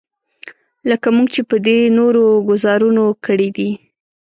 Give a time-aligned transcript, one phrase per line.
[0.89, 3.69] لکه موږ چې په دې نورو ګوزارونو کړی دی.